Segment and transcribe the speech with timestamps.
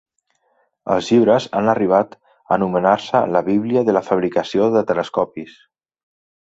[0.95, 5.59] Els llibres han arribat a anomenar-se "la bíblia de la fabricació de telescopis".